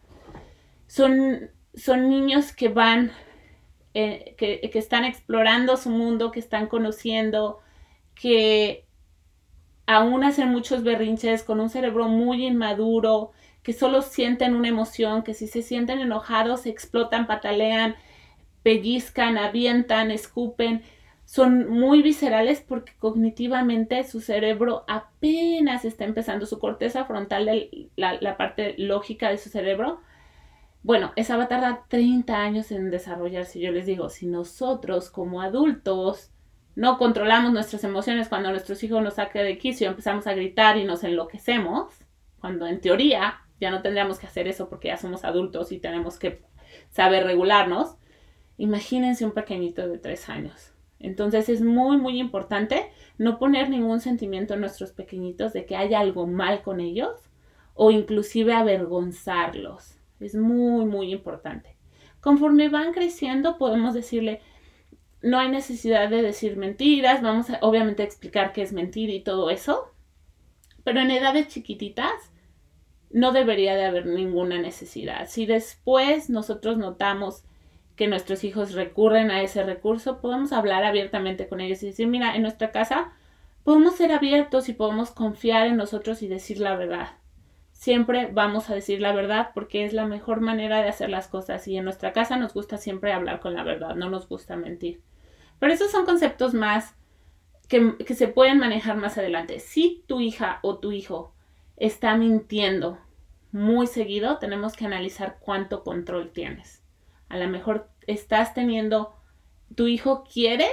Son, 0.87 1.51
son 1.75 2.09
niños 2.09 2.53
que 2.53 2.69
van, 2.69 3.13
eh, 3.93 4.35
que, 4.39 4.61
que 4.71 4.79
están 4.79 5.05
explorando 5.05 5.77
su 5.77 5.91
mundo, 5.91 6.31
que 6.31 6.41
están 6.41 6.69
conociendo, 6.69 7.61
que 8.15 8.87
aún 9.87 10.25
hacen 10.25 10.49
muchos 10.49 10.83
berrinches 10.83 11.43
con 11.43 11.61
un 11.61 11.69
cerebro 11.69 12.09
muy 12.09 12.47
inmaduro, 12.47 13.33
que 13.63 13.75
solo 13.75 14.01
sienten 14.01 14.55
una 14.55 14.69
emoción, 14.69 15.23
que 15.23 15.35
si 15.35 15.49
se 15.49 15.61
sienten 15.61 15.99
enojados 15.99 16.65
explotan, 16.65 17.27
patalean, 17.27 17.95
pellizcan, 18.63 19.37
avientan, 19.37 20.11
escupen 20.11 20.83
son 21.27 21.69
muy 21.69 22.03
viscerales 22.03 22.65
porque 22.67 22.93
cognitivamente 22.99 24.05
su 24.05 24.21
cerebro 24.21 24.85
apenas 24.87 25.85
está 25.85 26.05
empezando, 26.05 26.47
su 26.47 26.61
corteza 26.61 27.05
frontal, 27.05 27.69
la, 27.97 28.37
parte 28.37 28.77
lógica 28.79 29.29
de 29.29 29.39
su 29.39 29.51
cerebro, 29.51 30.01
bueno, 30.85 31.13
esa 31.17 31.37
va 31.37 31.45
a 31.45 31.49
tardar 31.49 31.83
30 31.89 32.37
años 32.37 32.71
en 32.71 32.93
desarrollarse. 32.93 33.59
Yo 33.59 33.73
les 33.73 33.87
digo, 33.87 34.09
si 34.09 34.27
nosotros 34.29 35.11
como 35.11 35.43
adultos 35.43 36.31
no 36.77 36.97
controlamos 36.97 37.53
nuestras 37.53 37.83
emociones 37.83 38.29
cuando 38.29 38.51
nuestros 38.51 38.85
hijos 38.85 39.03
nos 39.03 39.15
saque 39.15 39.41
de 39.41 39.59
quicio, 39.59 39.89
empezamos 39.89 40.29
a 40.29 40.35
gritar 40.35 40.77
y 40.77 40.85
nos 40.85 41.03
enloquecemos, 41.03 41.93
cuando 42.39 42.69
en 42.69 42.81
teoría 42.81 43.41
ya 43.61 43.73
no 43.73 43.83
tendríamos 43.83 44.21
que 44.21 44.29
hacer 44.29 44.47
eso 44.47 44.69
porque 44.69 44.89
ya 44.89 44.97
somos 44.97 45.25
adultos 45.25 45.73
y 45.73 45.81
tenemos 45.81 46.21
que 46.21 46.45
saber 46.91 47.25
regularnos, 47.25 47.97
imagínense 48.59 49.25
un 49.25 49.33
pequeñito 49.33 49.89
de 49.89 49.99
3 49.99 50.29
años 50.29 50.76
entonces 50.99 51.49
es 51.49 51.63
muy, 51.63 51.99
muy 51.99 52.19
importante 52.19 52.91
no 53.19 53.39
poner 53.39 53.69
ningún 53.71 54.01
sentimiento 54.01 54.55
en 54.55 54.61
nuestros 54.61 54.93
pequeñitos 54.93 55.53
de 55.53 55.67
que 55.67 55.77
haya 55.77 56.01
algo 56.01 56.27
mal 56.27 56.63
con 56.63 56.81
ellos 56.81 57.31
o 57.75 57.91
inclusive 57.91 58.55
avergonzarlos. 58.55 59.99
Es 60.21 60.35
muy, 60.35 60.87
muy 60.87 61.13
importante. 61.13 61.77
Conforme 62.21 62.69
van 62.69 62.93
creciendo 62.93 63.59
podemos 63.59 63.95
decirle, 63.95 64.41
no 65.23 65.39
hay 65.39 65.51
necesidad 65.51 66.09
de 66.09 66.23
decir 66.23 66.57
mentiras, 66.57 67.23
vamos 67.23 67.51
a 67.51 67.59
obviamente 67.61 68.03
explicar 68.03 68.53
qué 68.53 68.63
es 68.63 68.73
mentir 68.73 69.11
y 69.11 69.21
todo 69.21 69.51
eso, 69.51 69.93
pero 70.85 71.01
en 71.01 71.11
edades 71.11 71.49
chiquititas 71.49 72.13
no 73.11 73.33
debería 73.33 73.77
de 73.77 73.85
haber 73.85 74.07
ninguna 74.07 74.59
necesidad. 74.59 75.29
Si 75.29 75.47
después 75.47 76.31
nosotros 76.31 76.79
notamos 76.79 77.45
que 77.97 78.09
nuestros 78.09 78.45
hijos 78.45 78.73
recurren 78.75 79.31
a 79.31 79.43
ese 79.43 79.63
recurso, 79.65 80.21
podemos 80.21 80.53
hablar 80.53 80.85
abiertamente 80.85 81.49
con 81.49 81.61
ellos 81.61 81.83
y 81.83 81.87
decir, 81.87 82.07
mira, 82.07 82.37
en 82.37 82.43
nuestra 82.43 82.71
casa 82.71 83.13
podemos 83.65 83.97
ser 83.97 84.13
abiertos 84.13 84.69
y 84.69 84.75
podemos 84.75 85.11
confiar 85.11 85.67
en 85.67 85.77
nosotros 85.77 86.23
y 86.23 86.29
decir 86.29 86.61
la 86.61 86.77
verdad. 86.77 87.09
Siempre 87.73 88.31
vamos 88.33 88.71
a 88.71 88.75
decir 88.75 89.01
la 89.01 89.13
verdad 89.13 89.51
porque 89.55 89.85
es 89.85 89.93
la 89.93 90.07
mejor 90.07 90.41
manera 90.41 90.83
de 90.83 90.89
hacer 90.89 91.11
las 91.11 91.29
cosas 91.29 91.67
y 91.67 91.77
en 91.77 91.85
nuestra 91.85 92.13
casa 92.13 92.37
nos 92.37 92.55
gusta 92.55 92.77
siempre 92.77 93.13
hablar 93.13 93.41
con 93.41 93.55
la 93.55 93.65
verdad, 93.65 93.95
no 93.97 94.09
nos 94.11 94.29
gusta 94.29 94.57
mentir. 94.57 95.03
Pero 95.59 95.73
esos 95.73 95.91
son 95.91 96.05
conceptos 96.05 96.55
más 96.55 96.95
que, 97.69 97.97
que 97.97 98.15
se 98.15 98.29
pueden 98.29 98.59
manejar 98.59 98.97
más 98.97 99.19
adelante. 99.19 99.59
Si 99.59 100.05
tu 100.07 100.21
hija 100.21 100.61
o 100.63 100.79
tu 100.79 100.93
hijo 100.93 101.35
está 101.77 102.17
mintiendo 102.17 102.99
muy 103.53 103.87
seguido, 103.87 104.39
tenemos 104.39 104.75
que 104.75 104.85
analizar 104.85 105.39
cuánto 105.41 105.83
control 105.83 106.31
tienes. 106.31 106.86
A 107.29 107.39
lo 107.39 107.49
mejor 107.49 107.91
estás 108.07 108.55
teniendo, 108.55 109.15
tu 109.75 109.87
hijo 109.87 110.25
quiere 110.25 110.69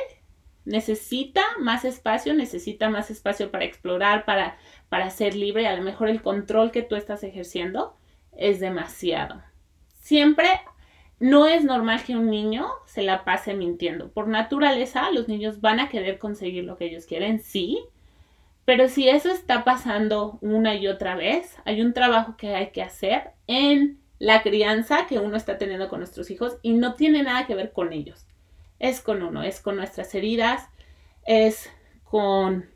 necesita 0.66 1.42
más 1.60 1.86
espacio, 1.86 2.34
necesita 2.34 2.90
más 2.90 3.12
espacio 3.12 3.52
para 3.52 3.66
explorar, 3.66 4.26
para, 4.26 4.58
para 4.90 5.10
ser 5.10 5.36
libre. 5.36 5.68
A 5.68 5.76
lo 5.76 5.84
mejor 5.84 6.10
el 6.10 6.22
control 6.22 6.72
que 6.72 6.82
tú 6.82 6.96
estás 6.96 7.24
ejerciendo 7.24 7.96
es 8.38 8.60
demasiado. 8.60 9.42
Siempre 10.00 10.48
no 11.20 11.48
es 11.48 11.64
normal 11.64 12.04
que 12.04 12.16
un 12.16 12.30
niño 12.30 12.68
se 12.86 13.04
la 13.04 13.24
pase 13.24 13.54
mintiendo. 13.54 14.12
Por 14.12 14.28
naturaleza, 14.28 15.12
los 15.12 15.28
niños 15.28 15.62
van 15.62 15.80
a 15.80 15.90
querer 15.90 16.18
conseguir 16.18 16.64
lo 16.64 16.78
que 16.78 16.86
ellos 16.86 17.06
quieren, 17.06 17.40
sí. 17.40 17.84
Pero 18.66 18.88
si 18.88 19.10
eso 19.10 19.30
está 19.30 19.66
pasando 19.66 20.38
una 20.42 20.76
y 20.76 20.88
otra 20.88 21.16
vez, 21.16 21.58
hay 21.66 21.82
un 21.82 21.94
trabajo 21.94 22.38
que 22.38 22.56
hay 22.56 22.72
que 22.72 22.82
hacer 22.82 23.32
en 23.48 24.00
la 24.20 24.42
crianza 24.42 25.08
que 25.08 25.20
uno 25.20 25.36
está 25.36 25.58
teniendo 25.58 25.90
con 25.90 26.00
nuestros 26.00 26.30
hijos 26.32 26.58
y 26.62 26.74
no 26.74 26.96
tiene 26.96 27.24
nada 27.24 27.46
que 27.46 27.56
ver 27.56 27.72
con 27.72 27.94
ellos. 27.94 28.26
Es 28.80 29.02
con 29.02 29.24
uno, 29.24 29.44
es 29.44 29.60
con 29.60 29.76
nuestras 29.76 30.14
heridas, 30.16 30.70
es 31.26 31.70
con 32.04 32.70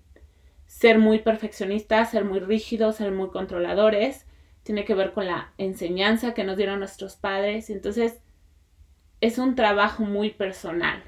ser 0.67 0.99
muy 0.99 1.19
perfeccionistas, 1.19 2.11
ser 2.11 2.25
muy 2.25 2.39
rígidos, 2.39 2.97
ser 2.97 3.11
muy 3.11 3.29
controladores, 3.29 4.25
tiene 4.63 4.85
que 4.85 4.95
ver 4.95 5.13
con 5.13 5.25
la 5.25 5.53
enseñanza 5.57 6.33
que 6.33 6.43
nos 6.43 6.57
dieron 6.57 6.79
nuestros 6.79 7.15
padres, 7.15 7.69
entonces 7.69 8.19
es 9.21 9.37
un 9.37 9.55
trabajo 9.55 10.03
muy 10.03 10.31
personal, 10.31 11.01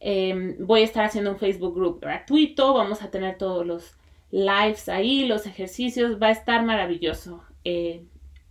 Em, 0.00 0.56
voy 0.58 0.80
a 0.80 0.84
estar 0.84 1.04
haciendo 1.04 1.30
un 1.30 1.38
Facebook 1.38 1.74
Group 1.74 2.00
gratuito, 2.00 2.72
vamos 2.72 3.02
a 3.02 3.10
tener 3.10 3.36
todos 3.36 3.66
los 3.66 3.98
lives 4.30 4.88
ahí, 4.88 5.26
los 5.26 5.46
ejercicios, 5.46 6.20
va 6.20 6.28
a 6.28 6.30
estar 6.30 6.64
maravilloso. 6.64 7.44
Eh, 7.64 8.06